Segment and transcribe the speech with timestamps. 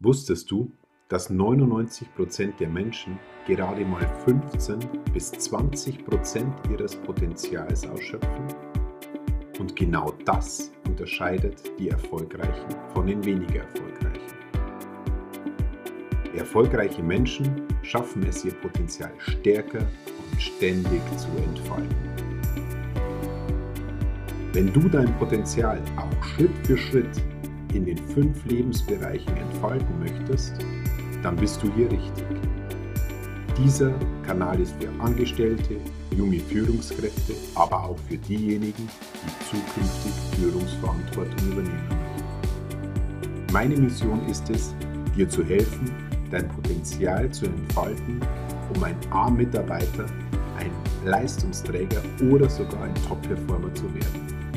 [0.00, 0.70] Wusstest du,
[1.08, 4.78] dass 99% der Menschen gerade mal 15
[5.12, 8.46] bis 20% ihres Potenzials ausschöpfen?
[9.58, 14.36] Und genau das unterscheidet die Erfolgreichen von den weniger Erfolgreichen.
[16.36, 19.80] Erfolgreiche Menschen schaffen es, ihr Potenzial stärker
[20.30, 21.96] und ständig zu entfalten.
[24.52, 27.20] Wenn du dein Potenzial auch Schritt für Schritt
[27.74, 30.54] in den fünf Lebensbereichen entfalten möchtest,
[31.22, 32.24] dann bist du hier richtig.
[33.56, 33.92] Dieser
[34.24, 35.76] Kanal ist für Angestellte,
[36.16, 38.88] junge Führungskräfte, aber auch für diejenigen,
[39.24, 43.52] die zukünftig Führungsverantwortung übernehmen möchten.
[43.52, 44.74] Meine Mission ist es,
[45.16, 45.90] dir zu helfen,
[46.30, 48.20] dein Potenzial zu entfalten,
[48.74, 50.06] um ein A-Mitarbeiter,
[50.58, 50.70] ein
[51.04, 54.47] Leistungsträger oder sogar ein Top-Performer zu werden.